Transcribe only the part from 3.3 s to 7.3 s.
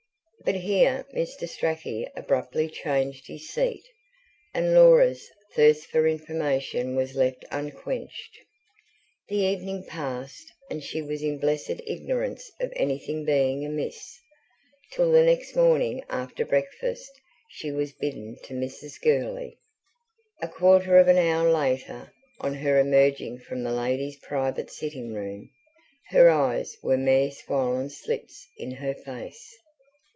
seat, and Laura's thirst for information was